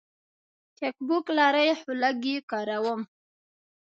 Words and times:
چک 0.77 0.95
بوک 1.07 1.25
لرئ؟ 1.37 1.67
هو، 1.71 1.77
خو 1.81 1.91
لږ 2.01 2.21
یی 2.31 2.37
کاروم 2.51 3.01